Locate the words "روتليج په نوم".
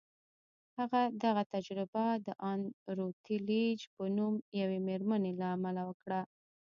2.97-4.33